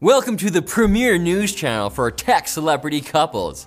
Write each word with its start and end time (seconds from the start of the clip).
Welcome 0.00 0.36
to 0.36 0.50
the 0.50 0.62
premier 0.62 1.18
news 1.18 1.52
channel 1.52 1.90
for 1.90 2.08
tech 2.12 2.46
celebrity 2.46 3.00
couples. 3.00 3.66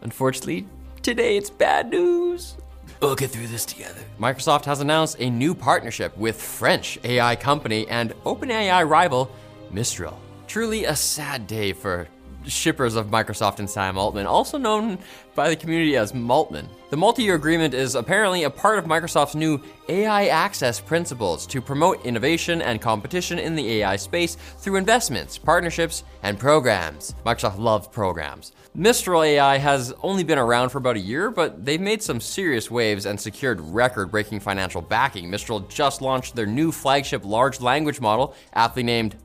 Unfortunately, 0.00 0.66
today 1.02 1.36
it's 1.36 1.50
bad 1.50 1.90
news. 1.90 2.56
We'll 3.02 3.14
get 3.14 3.28
through 3.28 3.48
this 3.48 3.66
together. 3.66 4.00
Microsoft 4.18 4.64
has 4.64 4.80
announced 4.80 5.16
a 5.18 5.28
new 5.28 5.54
partnership 5.54 6.16
with 6.16 6.40
French 6.40 6.98
AI 7.04 7.36
company 7.36 7.86
and 7.88 8.14
OpenAI 8.24 8.88
rival 8.88 9.30
Mistral. 9.70 10.18
Truly 10.46 10.86
a 10.86 10.96
sad 10.96 11.46
day 11.46 11.74
for 11.74 12.08
shippers 12.46 12.96
of 12.96 13.06
Microsoft 13.08 13.58
and 13.58 13.68
Sam 13.68 13.98
Altman, 13.98 14.26
also 14.26 14.58
known 14.58 14.98
by 15.34 15.48
the 15.48 15.56
community 15.56 15.96
as 15.96 16.12
Maltman. 16.12 16.66
The 16.90 16.96
multi 16.96 17.22
year 17.22 17.34
agreement 17.34 17.74
is 17.74 17.94
apparently 17.94 18.44
a 18.44 18.50
part 18.50 18.78
of 18.78 18.84
Microsoft's 18.84 19.34
new 19.34 19.62
AI 19.88 20.26
access 20.26 20.80
principles 20.80 21.46
to 21.46 21.60
promote 21.60 22.04
innovation 22.04 22.62
and 22.62 22.80
competition 22.80 23.38
in 23.38 23.54
the 23.54 23.74
AI 23.74 23.96
space 23.96 24.36
through 24.58 24.76
investments, 24.76 25.38
partnerships, 25.38 26.04
and 26.22 26.38
programs. 26.38 27.14
Microsoft 27.24 27.58
loves 27.58 27.86
programs. 27.88 28.52
Mistral 28.74 29.22
AI 29.22 29.58
has 29.58 29.92
only 30.02 30.22
been 30.22 30.38
around 30.38 30.70
for 30.70 30.78
about 30.78 30.96
a 30.96 31.00
year, 31.00 31.30
but 31.30 31.64
they've 31.64 31.80
made 31.80 32.02
some 32.02 32.20
serious 32.20 32.70
waves 32.70 33.04
and 33.04 33.20
secured 33.20 33.60
record 33.60 34.10
breaking 34.10 34.38
financial 34.40 34.80
backing. 34.80 35.28
Mistral 35.28 35.60
just 35.60 36.00
launched 36.00 36.36
their 36.36 36.46
new 36.46 36.70
flagship 36.70 37.24
large 37.24 37.60
language 37.60 38.00
model, 38.00 38.34
aptly 38.52 38.84
named 38.84 39.16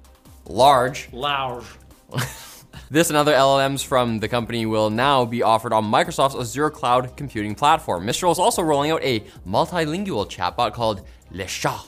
Large. 0.47 1.09
Large. 1.11 1.65
This 2.91 3.09
and 3.09 3.17
other 3.17 3.33
LLMs 3.33 3.83
from 3.83 4.19
the 4.19 4.27
company 4.27 4.67
will 4.67 4.91
now 4.91 5.25
be 5.25 5.41
offered 5.41 5.73
on 5.73 5.85
Microsoft's 5.85 6.35
Azure 6.35 6.69
cloud 6.69 7.17
computing 7.17 7.55
platform. 7.55 8.05
Mistral 8.05 8.31
is 8.31 8.37
also 8.37 8.61
rolling 8.61 8.91
out 8.91 9.03
a 9.03 9.21
multilingual 9.47 10.29
chatbot 10.29 10.73
called 10.73 11.01
Le 11.31 11.45
Chat, 11.45 11.81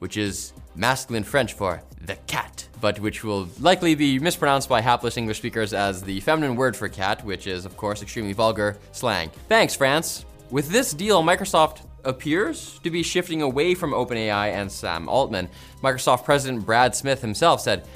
which 0.00 0.18
is 0.18 0.52
masculine 0.74 1.24
French 1.24 1.54
for 1.54 1.82
the 2.02 2.16
cat, 2.26 2.68
but 2.82 3.00
which 3.00 3.24
will 3.24 3.48
likely 3.58 3.94
be 3.94 4.18
mispronounced 4.18 4.68
by 4.68 4.82
hapless 4.82 5.16
English 5.16 5.38
speakers 5.38 5.72
as 5.72 6.02
the 6.02 6.20
feminine 6.20 6.56
word 6.56 6.76
for 6.76 6.90
cat, 6.90 7.24
which 7.24 7.46
is, 7.46 7.64
of 7.64 7.76
course, 7.78 8.02
extremely 8.02 8.34
vulgar 8.34 8.76
slang. 8.92 9.30
Thanks, 9.48 9.74
France. 9.74 10.26
With 10.50 10.68
this 10.68 10.92
deal, 10.92 11.22
Microsoft 11.22 11.80
appears 12.04 12.78
to 12.80 12.90
be 12.90 13.02
shifting 13.02 13.40
away 13.40 13.74
from 13.74 13.92
OpenAI 13.92 14.52
and 14.52 14.70
Sam 14.70 15.08
Altman. 15.08 15.48
Microsoft 15.82 16.24
President 16.24 16.66
Brad 16.66 16.94
Smith 16.94 17.22
himself 17.22 17.62
said, 17.62 17.86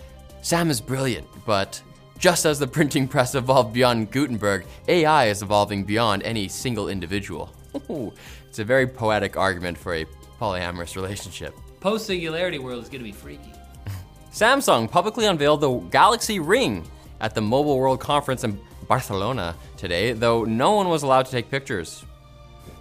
Sam 0.41 0.70
is 0.70 0.81
brilliant, 0.81 1.27
but 1.44 1.83
just 2.19 2.44
as 2.44 2.58
the 2.58 2.66
printing 2.66 3.06
press 3.06 3.34
evolved 3.34 3.72
beyond 3.72 4.11
Gutenberg, 4.11 4.66
AI 4.88 5.27
is 5.27 5.41
evolving 5.41 5.84
beyond 5.84 6.22
any 6.25 6.48
single 6.48 6.88
individual. 6.88 7.50
Ooh, 7.91 8.12
it's 8.48 8.58
a 8.58 8.64
very 8.64 8.86
poetic 8.86 9.36
argument 9.36 9.78
for 9.78 9.94
a 9.94 10.06
polyamorous 10.41 10.97
relationship. 10.97 11.55
Post 11.80 12.06
singularity 12.06 12.58
world 12.58 12.83
is 12.83 12.88
gonna 12.88 13.05
be 13.05 13.12
freaky. 13.12 13.52
Samsung 14.33 14.91
publicly 14.91 15.27
unveiled 15.27 15.60
the 15.60 15.78
Galaxy 15.91 16.41
Ring 16.41 16.88
at 17.20 17.34
the 17.34 17.41
Mobile 17.41 17.78
World 17.78 18.00
Conference 18.00 18.42
in 18.42 18.60
Barcelona 18.88 19.55
today, 19.77 20.12
though 20.12 20.44
no 20.44 20.72
one 20.72 20.88
was 20.88 21.05
allowed 21.05 21.27
to 21.27 21.30
take 21.30 21.50
pictures. 21.50 22.05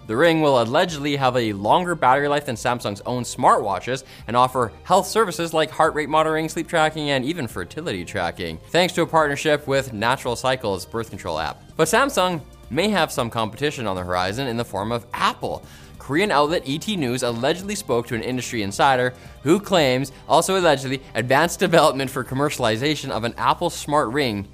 The 0.08 0.16
Ring 0.16 0.40
will 0.40 0.62
allegedly 0.62 1.16
have 1.16 1.36
a 1.36 1.52
longer 1.52 1.94
battery 1.94 2.28
life 2.28 2.46
than 2.46 2.56
Samsung's 2.56 3.02
own 3.04 3.24
smartwatches 3.24 4.04
and 4.26 4.34
offer 4.34 4.72
health 4.84 5.06
services 5.06 5.52
like 5.52 5.70
heart 5.70 5.92
rate 5.92 6.08
monitoring, 6.08 6.48
sleep 6.48 6.66
tracking, 6.66 7.10
and 7.10 7.26
even 7.26 7.46
fertility 7.46 8.06
tracking, 8.06 8.58
thanks 8.70 8.94
to 8.94 9.02
a 9.02 9.06
partnership 9.06 9.66
with 9.66 9.92
Natural 9.92 10.34
Cycles 10.34 10.86
birth 10.86 11.10
control 11.10 11.38
app. 11.38 11.62
But 11.76 11.88
Samsung 11.88 12.40
may 12.70 12.88
have 12.88 13.12
some 13.12 13.28
competition 13.28 13.86
on 13.86 13.96
the 13.96 14.02
horizon 14.02 14.46
in 14.46 14.56
the 14.56 14.64
form 14.64 14.92
of 14.92 15.04
Apple. 15.12 15.62
Korean 15.98 16.30
outlet 16.30 16.62
ET 16.66 16.88
News 16.88 17.22
allegedly 17.22 17.74
spoke 17.74 18.06
to 18.06 18.14
an 18.14 18.22
industry 18.22 18.62
insider 18.62 19.12
who 19.42 19.60
claims, 19.60 20.12
also 20.26 20.58
allegedly, 20.58 21.02
advanced 21.16 21.60
development 21.60 22.10
for 22.10 22.24
commercialization 22.24 23.10
of 23.10 23.24
an 23.24 23.34
Apple 23.36 23.68
smart 23.68 24.08
ring 24.08 24.48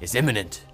is 0.00 0.16
imminent. 0.16 0.64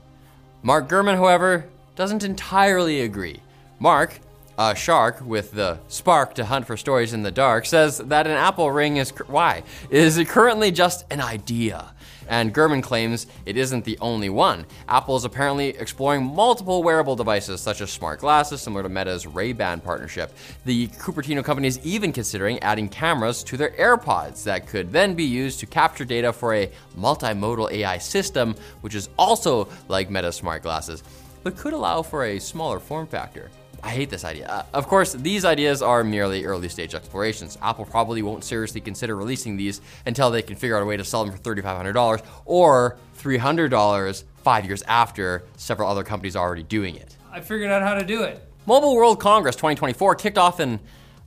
Mark 0.62 0.88
Gurman, 0.88 1.16
however, 1.16 1.66
doesn't 1.96 2.24
entirely 2.24 3.02
agree. 3.02 3.42
Mark, 3.82 4.20
a 4.58 4.76
shark 4.76 5.20
with 5.26 5.50
the 5.50 5.76
spark 5.88 6.36
to 6.36 6.44
hunt 6.44 6.68
for 6.68 6.76
stories 6.76 7.12
in 7.12 7.24
the 7.24 7.32
dark, 7.32 7.66
says 7.66 7.98
that 7.98 8.28
an 8.28 8.32
Apple 8.32 8.70
ring 8.70 8.98
is 8.98 9.10
why 9.26 9.64
is 9.90 10.22
currently 10.28 10.70
just 10.70 11.04
an 11.10 11.20
idea. 11.20 11.92
And 12.28 12.54
Gurman 12.54 12.80
claims 12.80 13.26
it 13.44 13.56
isn't 13.56 13.84
the 13.84 13.98
only 14.00 14.28
one. 14.28 14.66
Apple 14.86 15.16
is 15.16 15.24
apparently 15.24 15.70
exploring 15.70 16.22
multiple 16.24 16.84
wearable 16.84 17.16
devices, 17.16 17.60
such 17.60 17.80
as 17.80 17.90
smart 17.90 18.20
glasses, 18.20 18.62
similar 18.62 18.84
to 18.84 18.88
Meta's 18.88 19.26
Ray-Ban 19.26 19.80
partnership. 19.80 20.32
The 20.64 20.86
Cupertino 20.86 21.44
company 21.44 21.66
is 21.66 21.84
even 21.84 22.12
considering 22.12 22.60
adding 22.60 22.88
cameras 22.88 23.42
to 23.42 23.56
their 23.56 23.70
AirPods 23.70 24.44
that 24.44 24.68
could 24.68 24.92
then 24.92 25.16
be 25.16 25.24
used 25.24 25.58
to 25.58 25.66
capture 25.66 26.04
data 26.04 26.32
for 26.32 26.54
a 26.54 26.70
multimodal 26.96 27.72
AI 27.72 27.98
system, 27.98 28.54
which 28.82 28.94
is 28.94 29.08
also 29.18 29.68
like 29.88 30.08
Meta's 30.08 30.36
smart 30.36 30.62
glasses, 30.62 31.02
but 31.42 31.56
could 31.56 31.72
allow 31.72 32.02
for 32.02 32.26
a 32.26 32.38
smaller 32.38 32.78
form 32.78 33.08
factor. 33.08 33.50
I 33.82 33.90
hate 33.90 34.10
this 34.10 34.24
idea. 34.24 34.46
Uh, 34.48 34.62
of 34.72 34.86
course, 34.86 35.12
these 35.12 35.44
ideas 35.44 35.82
are 35.82 36.04
merely 36.04 36.44
early 36.44 36.68
stage 36.68 36.94
explorations. 36.94 37.58
Apple 37.60 37.84
probably 37.84 38.22
won't 38.22 38.44
seriously 38.44 38.80
consider 38.80 39.16
releasing 39.16 39.56
these 39.56 39.80
until 40.06 40.30
they 40.30 40.42
can 40.42 40.56
figure 40.56 40.76
out 40.76 40.82
a 40.82 40.86
way 40.86 40.96
to 40.96 41.04
sell 41.04 41.24
them 41.24 41.34
for 41.34 41.42
$3,500 41.42 42.24
or 42.44 42.96
$300 43.18 44.24
five 44.42 44.64
years 44.64 44.82
after 44.82 45.44
several 45.56 45.88
other 45.88 46.04
companies 46.04 46.36
are 46.36 46.46
already 46.46 46.62
doing 46.62 46.94
it. 46.96 47.16
I 47.32 47.40
figured 47.40 47.70
out 47.70 47.82
how 47.82 47.94
to 47.94 48.04
do 48.04 48.22
it. 48.22 48.46
Mobile 48.66 48.94
World 48.94 49.18
Congress 49.18 49.56
2024 49.56 50.14
kicked 50.14 50.38
off 50.38 50.60
in, 50.60 50.78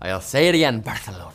I'll 0.01 0.21
say 0.21 0.47
it 0.47 0.55
again, 0.55 0.79
Barcelona 0.79 1.33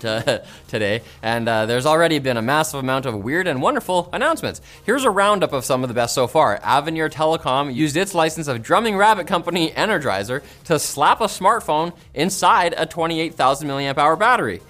to, 0.00 0.44
today, 0.68 1.02
and 1.22 1.48
uh, 1.48 1.66
there's 1.66 1.86
already 1.86 2.18
been 2.18 2.36
a 2.36 2.42
massive 2.42 2.80
amount 2.80 3.06
of 3.06 3.14
weird 3.14 3.46
and 3.46 3.62
wonderful 3.62 4.08
announcements. 4.12 4.60
Here's 4.84 5.04
a 5.04 5.10
roundup 5.10 5.52
of 5.52 5.64
some 5.64 5.82
of 5.82 5.88
the 5.88 5.94
best 5.94 6.14
so 6.14 6.26
far. 6.26 6.58
Avenir 6.62 7.08
Telecom 7.08 7.74
used 7.74 7.96
its 7.96 8.14
license 8.14 8.48
of 8.48 8.62
drumming 8.62 8.96
rabbit 8.96 9.26
company 9.26 9.70
Energizer 9.70 10.42
to 10.64 10.78
slap 10.78 11.20
a 11.20 11.24
smartphone 11.24 11.94
inside 12.14 12.74
a 12.76 12.86
28,000 12.86 13.68
milliamp 13.68 13.98
hour 13.98 14.16
battery. 14.16 14.60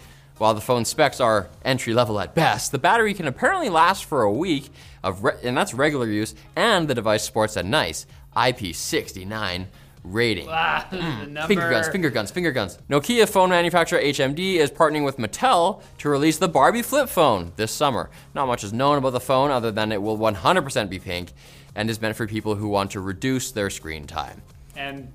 While 0.41 0.55
the 0.55 0.63
phone's 0.63 0.89
specs 0.89 1.21
are 1.21 1.51
entry 1.67 1.93
level 1.93 2.19
at 2.19 2.35
best, 2.35 2.73
the 2.73 2.79
battery 2.79 3.13
can 3.13 3.27
apparently 3.27 3.69
last 3.69 4.07
for 4.07 4.23
a 4.23 4.33
week, 4.33 4.71
of 5.03 5.23
re- 5.23 5.35
and 5.43 5.55
that's 5.55 5.75
regular 5.75 6.07
use, 6.07 6.35
and 6.57 6.89
the 6.89 6.95
device 6.95 7.25
sports 7.25 7.57
a 7.57 7.63
nice 7.63 8.07
IP69 8.35 9.67
rating. 10.05 10.47
Ah, 10.49 10.88
number. 10.93 11.47
Finger 11.47 11.71
guns, 11.71 11.88
finger 11.88 12.11
guns, 12.11 12.31
finger 12.31 12.53
guns. 12.53 12.78
Nokia 12.88 13.28
phone 13.28 13.50
manufacturer 13.50 14.00
HMD 14.00 14.56
is 14.56 14.71
partnering 14.71 15.05
with 15.05 15.19
Mattel 15.19 15.83
to 15.99 16.09
release 16.09 16.38
the 16.38 16.49
Barbie 16.49 16.83
flip 16.83 17.09
phone 17.09 17.53
this 17.56 17.72
summer. 17.72 18.10
Not 18.34 18.47
much 18.47 18.65
is 18.65 18.72
known 18.72 18.99
about 18.99 19.10
the 19.10 19.21
phone 19.21 19.50
other 19.50 19.71
than 19.71 19.93
it 19.93 20.03
will 20.03 20.19
100% 20.19 20.89
be 20.89 20.99
pink 20.99 21.33
and 21.75 21.89
is 21.89 22.00
meant 22.00 22.16
for 22.16 22.27
people 22.27 22.55
who 22.56 22.69
want 22.69 22.91
to 22.93 23.00
reduce 23.00 23.53
their 23.53 23.71
screen 23.71 24.06
time. 24.06 24.43
And 24.77 25.12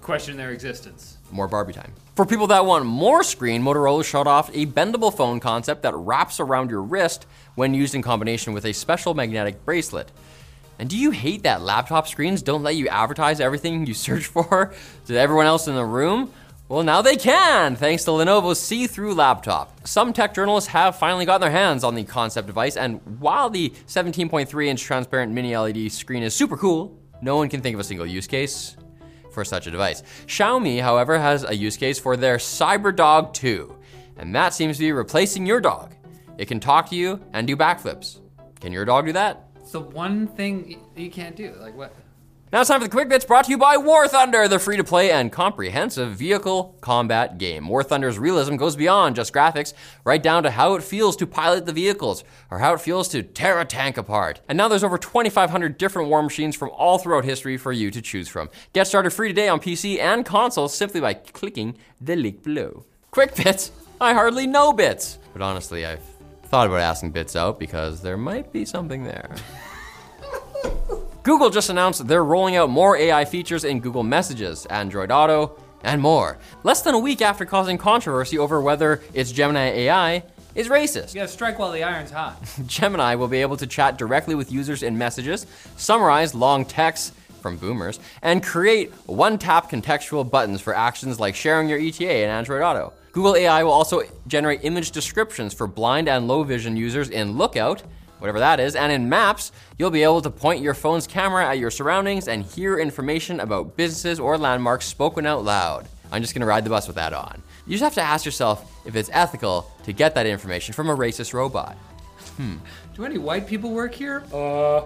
question 0.00 0.36
their 0.36 0.50
existence. 0.50 1.18
More 1.30 1.48
Barbie 1.48 1.74
time. 1.74 1.92
For 2.16 2.26
people 2.26 2.46
that 2.48 2.64
want 2.64 2.84
more 2.84 3.22
screen, 3.22 3.62
Motorola 3.62 4.04
showed 4.04 4.26
off 4.26 4.50
a 4.54 4.66
bendable 4.66 5.14
phone 5.14 5.38
concept 5.38 5.82
that 5.82 5.94
wraps 5.94 6.40
around 6.40 6.70
your 6.70 6.82
wrist 6.82 7.26
when 7.54 7.74
used 7.74 7.94
in 7.94 8.02
combination 8.02 8.52
with 8.52 8.64
a 8.64 8.72
special 8.72 9.14
magnetic 9.14 9.64
bracelet. 9.64 10.10
And 10.78 10.88
do 10.88 10.96
you 10.96 11.10
hate 11.10 11.42
that 11.42 11.62
laptop 11.62 12.06
screens 12.06 12.42
don't 12.42 12.62
let 12.62 12.76
you 12.76 12.88
advertise 12.88 13.40
everything 13.40 13.86
you 13.86 13.94
search 13.94 14.26
for 14.34 14.72
to 15.06 15.16
everyone 15.16 15.46
else 15.46 15.68
in 15.68 15.74
the 15.74 15.84
room? 15.84 16.32
Well, 16.68 16.82
now 16.82 17.00
they 17.00 17.16
can, 17.16 17.76
thanks 17.76 18.04
to 18.04 18.10
Lenovo's 18.10 18.60
see 18.60 18.86
through 18.86 19.14
laptop. 19.14 19.86
Some 19.88 20.12
tech 20.12 20.34
journalists 20.34 20.68
have 20.68 20.98
finally 20.98 21.24
gotten 21.24 21.40
their 21.40 21.50
hands 21.50 21.82
on 21.82 21.94
the 21.94 22.04
concept 22.04 22.46
device, 22.46 22.76
and 22.76 23.00
while 23.20 23.48
the 23.48 23.70
17.3 23.86 24.66
inch 24.66 24.82
transparent 24.82 25.32
mini 25.32 25.56
LED 25.56 25.90
screen 25.90 26.22
is 26.22 26.34
super 26.34 26.58
cool, 26.58 26.94
no 27.22 27.36
one 27.36 27.48
can 27.48 27.62
think 27.62 27.72
of 27.72 27.80
a 27.80 27.84
single 27.84 28.04
use 28.04 28.26
case 28.26 28.76
for 29.32 29.46
such 29.46 29.66
a 29.66 29.70
device. 29.70 30.02
Xiaomi, 30.26 30.82
however, 30.82 31.18
has 31.18 31.42
a 31.42 31.56
use 31.56 31.78
case 31.78 31.98
for 31.98 32.18
their 32.18 32.36
CyberDog 32.36 33.32
2, 33.32 33.74
and 34.18 34.34
that 34.34 34.52
seems 34.52 34.76
to 34.76 34.82
be 34.82 34.92
replacing 34.92 35.46
your 35.46 35.60
dog. 35.60 35.94
It 36.36 36.48
can 36.48 36.60
talk 36.60 36.90
to 36.90 36.96
you 36.96 37.18
and 37.32 37.46
do 37.46 37.56
backflips. 37.56 38.20
Can 38.60 38.72
your 38.72 38.84
dog 38.84 39.06
do 39.06 39.12
that? 39.14 39.47
It's 39.68 39.74
the 39.74 39.80
one 39.80 40.28
thing 40.28 40.80
you 40.96 41.10
can't 41.10 41.36
do. 41.36 41.54
Like 41.60 41.76
what? 41.76 41.94
Now 42.50 42.62
it's 42.62 42.68
time 42.68 42.80
for 42.80 42.86
the 42.86 42.90
Quick 42.90 43.10
Bits 43.10 43.26
brought 43.26 43.44
to 43.44 43.50
you 43.50 43.58
by 43.58 43.76
War 43.76 44.08
Thunder, 44.08 44.48
the 44.48 44.58
free 44.58 44.78
to 44.78 44.82
play 44.82 45.10
and 45.10 45.30
comprehensive 45.30 46.12
vehicle 46.12 46.74
combat 46.80 47.36
game. 47.36 47.68
War 47.68 47.82
Thunder's 47.82 48.18
realism 48.18 48.56
goes 48.56 48.76
beyond 48.76 49.14
just 49.14 49.34
graphics, 49.34 49.74
right 50.04 50.22
down 50.22 50.42
to 50.44 50.50
how 50.52 50.72
it 50.72 50.82
feels 50.82 51.16
to 51.16 51.26
pilot 51.26 51.66
the 51.66 51.74
vehicles, 51.74 52.24
or 52.50 52.60
how 52.60 52.72
it 52.72 52.80
feels 52.80 53.08
to 53.08 53.22
tear 53.22 53.60
a 53.60 53.66
tank 53.66 53.98
apart. 53.98 54.40
And 54.48 54.56
now 54.56 54.68
there's 54.68 54.82
over 54.82 54.96
2,500 54.96 55.76
different 55.76 56.08
war 56.08 56.22
machines 56.22 56.56
from 56.56 56.70
all 56.70 56.96
throughout 56.96 57.26
history 57.26 57.58
for 57.58 57.70
you 57.70 57.90
to 57.90 58.00
choose 58.00 58.26
from. 58.26 58.48
Get 58.72 58.86
started 58.86 59.10
free 59.10 59.28
today 59.28 59.48
on 59.48 59.60
PC 59.60 59.98
and 59.98 60.24
console 60.24 60.68
simply 60.68 61.02
by 61.02 61.12
clicking 61.12 61.76
the 62.00 62.16
link 62.16 62.42
below. 62.42 62.86
Quick 63.10 63.34
Bits? 63.34 63.70
I 64.00 64.14
hardly 64.14 64.46
know 64.46 64.72
bits. 64.72 65.18
But 65.34 65.42
honestly, 65.42 65.84
I've 65.84 66.00
thought 66.48 66.66
about 66.66 66.80
asking 66.80 67.10
bits 67.10 67.36
out 67.36 67.58
because 67.58 68.00
there 68.00 68.16
might 68.16 68.52
be 68.52 68.64
something 68.64 69.04
there. 69.04 69.34
Google 71.22 71.50
just 71.50 71.68
announced 71.68 72.06
they're 72.06 72.24
rolling 72.24 72.56
out 72.56 72.70
more 72.70 72.96
AI 72.96 73.26
features 73.26 73.64
in 73.64 73.80
Google 73.80 74.02
Messages, 74.02 74.64
Android 74.66 75.10
Auto, 75.10 75.58
and 75.82 76.00
more. 76.00 76.38
Less 76.62 76.80
than 76.82 76.94
a 76.94 76.98
week 76.98 77.20
after 77.20 77.44
causing 77.44 77.76
controversy 77.76 78.38
over 78.38 78.60
whether 78.62 79.02
its 79.12 79.30
Gemini 79.30 79.68
AI 79.68 80.22
is 80.54 80.68
racist. 80.68 81.14
You 81.14 81.20
gotta 81.20 81.28
strike 81.28 81.58
while 81.58 81.70
the 81.70 81.82
iron's 81.82 82.10
hot. 82.10 82.42
Gemini 82.66 83.14
will 83.14 83.28
be 83.28 83.42
able 83.42 83.58
to 83.58 83.66
chat 83.66 83.98
directly 83.98 84.34
with 84.34 84.50
users 84.50 84.82
in 84.82 84.96
messages, 84.96 85.46
summarize 85.76 86.34
long 86.34 86.64
texts 86.64 87.12
from 87.42 87.58
boomers, 87.58 88.00
and 88.22 88.42
create 88.42 88.90
one 89.06 89.38
tap 89.38 89.70
contextual 89.70 90.28
buttons 90.28 90.60
for 90.60 90.74
actions 90.74 91.20
like 91.20 91.34
sharing 91.34 91.68
your 91.68 91.78
ETA 91.78 92.22
in 92.24 92.30
Android 92.30 92.62
Auto. 92.62 92.92
Google 93.12 93.36
AI 93.36 93.62
will 93.64 93.72
also 93.72 94.02
generate 94.26 94.64
image 94.64 94.90
descriptions 94.90 95.54
for 95.54 95.66
blind 95.66 96.08
and 96.08 96.28
low 96.28 96.42
vision 96.42 96.76
users 96.76 97.08
in 97.10 97.38
Lookout, 97.38 97.82
whatever 98.18 98.38
that 98.38 98.60
is, 98.60 98.76
and 98.76 98.92
in 98.92 99.08
Maps, 99.08 99.52
you'll 99.78 99.90
be 99.90 100.02
able 100.02 100.20
to 100.22 100.30
point 100.30 100.62
your 100.62 100.74
phone's 100.74 101.06
camera 101.06 101.46
at 101.46 101.58
your 101.58 101.70
surroundings 101.70 102.28
and 102.28 102.44
hear 102.44 102.78
information 102.78 103.40
about 103.40 103.76
businesses 103.76 104.20
or 104.20 104.36
landmarks 104.36 104.86
spoken 104.86 105.26
out 105.26 105.44
loud. 105.44 105.88
I'm 106.10 106.22
just 106.22 106.34
gonna 106.34 106.46
ride 106.46 106.64
the 106.64 106.70
bus 106.70 106.86
with 106.86 106.96
that 106.96 107.12
on. 107.12 107.42
You 107.66 107.72
just 107.72 107.84
have 107.84 107.94
to 107.94 108.02
ask 108.02 108.24
yourself 108.24 108.70
if 108.86 108.96
it's 108.96 109.10
ethical 109.12 109.70
to 109.84 109.92
get 109.92 110.14
that 110.14 110.26
information 110.26 110.74
from 110.74 110.88
a 110.88 110.96
racist 110.96 111.34
robot. 111.34 111.76
Hmm. 112.36 112.56
Do 112.94 113.04
any 113.04 113.18
white 113.18 113.46
people 113.46 113.70
work 113.70 113.94
here? 113.94 114.24
Uh. 114.32 114.82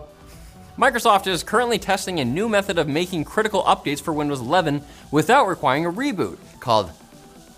Microsoft 0.79 1.27
is 1.27 1.43
currently 1.43 1.79
testing 1.79 2.19
a 2.19 2.25
new 2.25 2.49
method 2.49 2.79
of 2.79 2.89
making 2.89 3.25
critical 3.25 3.63
updates 3.65 4.01
for 4.01 4.13
Windows 4.13 4.41
11 4.41 4.83
without 5.11 5.47
requiring 5.47 5.85
a 5.85 5.93
reboot 5.93 6.39
called 6.61 6.91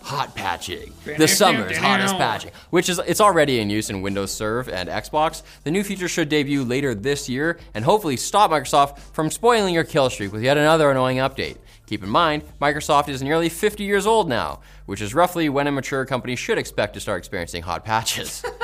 hot 0.04 0.34
patching. 0.34 0.92
The 1.04 1.26
summer's 1.26 1.78
hottest 1.78 2.16
patching, 2.16 2.52
which 2.68 2.90
is 2.90 2.98
it's 3.06 3.22
already 3.22 3.58
in 3.58 3.70
use 3.70 3.88
in 3.88 4.02
Windows 4.02 4.32
Server 4.32 4.70
and 4.70 4.88
Xbox. 4.88 5.42
The 5.64 5.70
new 5.70 5.82
feature 5.82 6.08
should 6.08 6.28
debut 6.28 6.62
later 6.62 6.94
this 6.94 7.26
year 7.26 7.58
and 7.72 7.84
hopefully 7.84 8.18
stop 8.18 8.50
Microsoft 8.50 8.98
from 8.98 9.30
spoiling 9.30 9.72
your 9.72 9.84
kill 9.84 10.10
streak 10.10 10.30
with 10.30 10.42
yet 10.42 10.58
another 10.58 10.90
annoying 10.90 11.16
update. 11.16 11.56
Keep 11.86 12.02
in 12.02 12.10
mind, 12.10 12.42
Microsoft 12.60 13.08
is 13.08 13.22
nearly 13.22 13.48
50 13.48 13.82
years 13.82 14.06
old 14.06 14.28
now, 14.28 14.60
which 14.84 15.00
is 15.00 15.14
roughly 15.14 15.48
when 15.48 15.66
a 15.66 15.72
mature 15.72 16.04
company 16.04 16.36
should 16.36 16.58
expect 16.58 16.94
to 16.94 17.00
start 17.00 17.18
experiencing 17.18 17.62
hot 17.62 17.84
patches. 17.84 18.44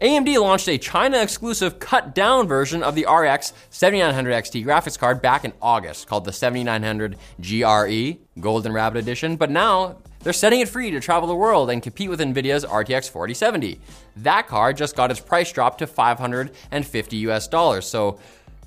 AMD 0.00 0.38
launched 0.40 0.68
a 0.68 0.76
China 0.76 1.18
exclusive 1.18 1.78
cut 1.78 2.14
down 2.14 2.46
version 2.46 2.82
of 2.82 2.94
the 2.94 3.06
RX 3.10 3.54
7900 3.70 4.30
XT 4.30 4.64
graphics 4.64 4.98
card 4.98 5.22
back 5.22 5.44
in 5.44 5.54
August 5.62 6.06
called 6.06 6.26
the 6.26 6.32
7900 6.32 7.16
GRE 7.40 8.18
Golden 8.38 8.72
Rabbit 8.72 8.98
Edition, 8.98 9.36
but 9.36 9.50
now 9.50 9.96
they're 10.26 10.32
setting 10.32 10.58
it 10.58 10.68
free 10.68 10.90
to 10.90 10.98
travel 10.98 11.28
the 11.28 11.36
world 11.36 11.70
and 11.70 11.80
compete 11.80 12.10
with 12.10 12.18
Nvidia's 12.18 12.64
RTX 12.64 13.08
4070. 13.08 13.78
That 14.16 14.48
card 14.48 14.76
just 14.76 14.96
got 14.96 15.12
its 15.12 15.20
price 15.20 15.52
dropped 15.52 15.78
to 15.78 15.86
550 15.86 17.16
US 17.28 17.46
dollars, 17.46 17.86
so 17.86 18.18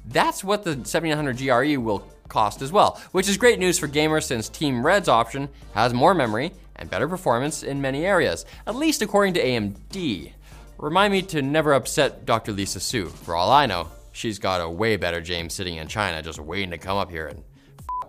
that's 0.05 0.41
what 0.41 0.63
the 0.63 0.79
7900 0.85 1.37
GRE 1.37 1.77
will 1.77 2.07
cost 2.29 2.61
as 2.61 2.71
well, 2.71 2.97
which 3.11 3.27
is 3.27 3.35
great 3.35 3.59
news 3.59 3.77
for 3.77 3.89
gamers 3.89 4.23
since 4.23 4.47
Team 4.47 4.85
Red's 4.85 5.09
option 5.09 5.49
has 5.73 5.93
more 5.93 6.13
memory 6.13 6.53
and 6.77 6.89
better 6.89 7.09
performance 7.09 7.61
in 7.61 7.81
many 7.81 8.05
areas, 8.05 8.45
at 8.65 8.77
least 8.77 9.01
according 9.01 9.33
to 9.33 9.43
AMD. 9.43 10.31
Remind 10.77 11.11
me 11.11 11.21
to 11.23 11.41
never 11.41 11.73
upset 11.73 12.25
Dr. 12.25 12.53
Lisa 12.53 12.79
Su. 12.79 13.07
For 13.07 13.35
all 13.35 13.51
I 13.51 13.65
know, 13.65 13.89
she's 14.13 14.39
got 14.39 14.61
a 14.61 14.69
way 14.69 14.95
better 14.95 15.19
James 15.19 15.55
sitting 15.55 15.75
in 15.75 15.89
China 15.89 16.21
just 16.21 16.39
waiting 16.39 16.71
to 16.71 16.77
come 16.77 16.95
up 16.95 17.11
here 17.11 17.27
and 17.27 17.43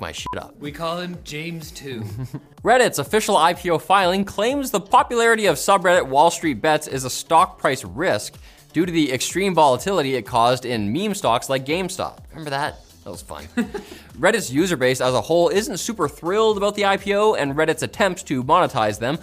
my 0.00 0.12
shit 0.12 0.26
up. 0.36 0.58
We 0.58 0.72
call 0.72 0.98
him 0.98 1.18
James 1.24 1.70
2. 1.72 2.00
Reddit's 2.64 2.98
official 2.98 3.36
IPO 3.36 3.82
filing 3.82 4.24
claims 4.24 4.70
the 4.70 4.80
popularity 4.80 5.46
of 5.46 5.56
subreddit 5.56 6.06
Wall 6.06 6.30
Street 6.30 6.60
Bets 6.60 6.86
is 6.86 7.04
a 7.04 7.10
stock 7.10 7.58
price 7.58 7.84
risk 7.84 8.34
due 8.72 8.86
to 8.86 8.92
the 8.92 9.12
extreme 9.12 9.54
volatility 9.54 10.14
it 10.14 10.26
caused 10.26 10.64
in 10.64 10.92
meme 10.92 11.14
stocks 11.14 11.48
like 11.48 11.64
GameStop. 11.64 12.18
Remember 12.30 12.50
that? 12.50 12.80
That 13.04 13.10
was 13.10 13.22
fun. 13.22 13.44
Reddit's 14.18 14.52
user 14.52 14.76
base 14.76 15.00
as 15.00 15.14
a 15.14 15.20
whole 15.20 15.48
isn't 15.48 15.78
super 15.78 16.08
thrilled 16.08 16.56
about 16.56 16.74
the 16.74 16.82
IPO 16.82 17.38
and 17.38 17.54
Reddit's 17.54 17.82
attempts 17.82 18.22
to 18.24 18.44
monetize 18.44 18.98
them, 18.98 19.18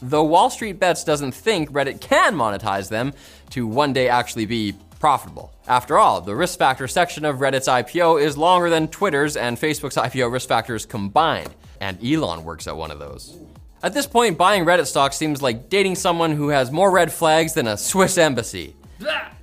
though 0.00 0.24
Wall 0.24 0.50
Street 0.50 0.78
Bets 0.78 1.04
doesn't 1.04 1.32
think 1.32 1.70
Reddit 1.70 2.00
can 2.00 2.34
monetize 2.34 2.88
them 2.88 3.12
to 3.50 3.66
one 3.66 3.92
day 3.92 4.08
actually 4.08 4.46
be 4.46 4.74
profitable. 4.98 5.54
After 5.66 5.98
all, 5.98 6.20
the 6.20 6.34
risk 6.34 6.58
factor 6.58 6.88
section 6.88 7.24
of 7.24 7.36
Reddit's 7.36 7.68
IPO 7.68 8.22
is 8.22 8.36
longer 8.36 8.70
than 8.70 8.88
Twitter's 8.88 9.36
and 9.36 9.56
Facebook's 9.56 9.96
IPO 9.96 10.30
risk 10.32 10.48
factors 10.48 10.86
combined, 10.86 11.54
and 11.80 11.98
Elon 12.04 12.44
works 12.44 12.66
at 12.66 12.76
one 12.76 12.90
of 12.90 12.98
those. 12.98 13.36
At 13.82 13.92
this 13.94 14.06
point, 14.06 14.38
buying 14.38 14.64
Reddit 14.64 14.86
stock 14.86 15.12
seems 15.12 15.42
like 15.42 15.68
dating 15.68 15.96
someone 15.96 16.32
who 16.32 16.48
has 16.48 16.72
more 16.72 16.90
red 16.90 17.12
flags 17.12 17.54
than 17.54 17.66
a 17.66 17.76
Swiss 17.76 18.18
embassy. 18.18 18.74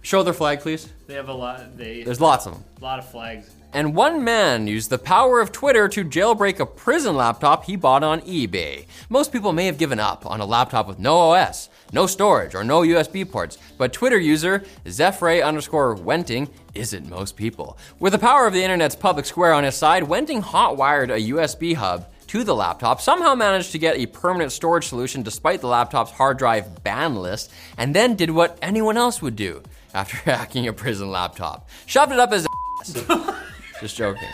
Show 0.01 0.23
their 0.23 0.33
flag, 0.33 0.59
please. 0.61 0.91
they 1.07 1.13
have 1.13 1.29
a 1.29 1.33
lot. 1.33 1.77
They 1.77 2.03
There's 2.03 2.19
lots 2.19 2.45
of 2.47 2.53
them. 2.53 2.63
a 2.81 2.83
lot 2.83 2.99
of 2.99 3.07
flags. 3.09 3.49
And 3.73 3.95
one 3.95 4.23
man 4.23 4.67
used 4.67 4.91
the 4.91 4.99
power 4.99 5.39
of 5.39 5.51
Twitter 5.51 5.87
to 5.87 6.05
jailbreak 6.05 6.59
a 6.59 6.65
prison 6.65 7.15
laptop 7.15 7.65
he 7.65 7.75
bought 7.75 8.03
on 8.03 8.21
eBay. 8.21 8.85
Most 9.09 9.31
people 9.31 9.51
may 9.51 9.65
have 9.65 9.79
given 9.79 9.99
up 9.99 10.27
on 10.27 10.39
a 10.39 10.45
laptop 10.45 10.87
with 10.87 10.99
no 10.99 11.17
OS, 11.17 11.69
no 11.91 12.05
storage, 12.05 12.53
or 12.53 12.63
no 12.63 12.81
USB 12.81 13.27
ports, 13.27 13.57
but 13.79 13.91
Twitter 13.91 14.19
user 14.19 14.63
Zephray 14.85 15.43
underscore 15.43 15.95
Wenting 15.95 16.49
isn't 16.75 17.09
most 17.09 17.35
people. 17.35 17.79
With 17.99 18.13
the 18.13 18.19
power 18.19 18.45
of 18.45 18.53
the 18.53 18.63
internet's 18.63 18.95
public 18.95 19.25
square 19.25 19.53
on 19.53 19.63
his 19.63 19.73
side, 19.73 20.03
Wenting 20.03 20.43
hotwired 20.43 21.09
a 21.09 21.31
USB 21.31 21.73
hub 21.73 22.05
to 22.27 22.43
the 22.43 22.53
laptop, 22.53 23.01
somehow 23.01 23.33
managed 23.33 23.71
to 23.71 23.79
get 23.79 23.97
a 23.97 24.05
permanent 24.05 24.51
storage 24.51 24.87
solution 24.87 25.23
despite 25.23 25.61
the 25.61 25.67
laptop's 25.67 26.11
hard 26.11 26.37
drive 26.37 26.83
ban 26.83 27.15
list, 27.15 27.51
and 27.79 27.95
then 27.95 28.15
did 28.15 28.29
what 28.29 28.55
anyone 28.61 28.97
else 28.97 29.19
would 29.19 29.35
do 29.35 29.63
after 29.95 30.17
hacking 30.31 30.67
a 30.67 30.73
prison 30.73 31.09
laptop. 31.09 31.67
Shoved 31.87 32.11
it 32.11 32.19
up 32.19 32.31
his 32.31 32.45
ass. 32.81 33.33
Just 33.83 33.97
joking. 33.97 34.29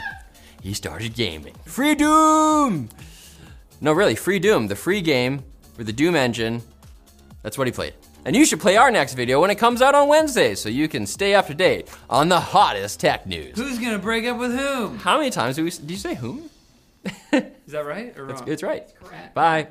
He 0.61 0.75
started 0.75 1.15
gaming. 1.15 1.55
Free 1.65 1.95
Doom! 1.95 2.87
No, 3.81 3.91
really, 3.93 4.13
Freedoom, 4.13 4.67
the 4.67 4.75
free 4.75 5.01
game 5.01 5.43
for 5.73 5.83
the 5.83 5.91
Doom 5.91 6.15
engine. 6.15 6.61
That's 7.41 7.57
what 7.57 7.65
he 7.65 7.73
played. 7.73 7.95
And 8.25 8.35
you 8.35 8.45
should 8.45 8.59
play 8.59 8.77
our 8.77 8.91
next 8.91 9.15
video 9.15 9.41
when 9.41 9.49
it 9.49 9.55
comes 9.55 9.81
out 9.81 9.95
on 9.95 10.07
Wednesday 10.07 10.53
so 10.53 10.69
you 10.69 10.87
can 10.87 11.07
stay 11.07 11.33
up 11.33 11.47
to 11.47 11.55
date 11.55 11.89
on 12.11 12.29
the 12.29 12.39
hottest 12.39 12.99
tech 12.99 13.25
news. 13.25 13.57
Who's 13.57 13.79
gonna 13.79 13.97
break 13.97 14.23
up 14.27 14.37
with 14.37 14.55
whom? 14.55 14.99
How 14.99 15.17
many 15.17 15.31
times 15.31 15.55
do 15.55 15.63
we 15.63 15.71
did 15.71 15.89
you 15.89 15.97
say 15.97 16.13
whom? 16.13 16.51
Is 17.33 17.41
that 17.69 17.87
right 17.87 18.15
or 18.19 18.25
wrong? 18.25 18.43
It's 18.45 18.61
right. 18.61 18.87
Correct. 19.03 19.33
Bye. 19.33 19.67